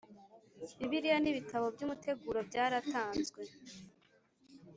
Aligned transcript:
Bibiliya 0.77 1.17
n 1.21 1.25
ibitabo 1.31 1.65
by 1.75 1.81
umuteguro 1.85 2.39
byaratanzwe 2.49 3.41